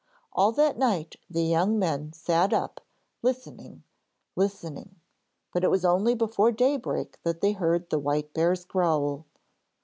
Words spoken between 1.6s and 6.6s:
men sat up, listening, listening; but it was only before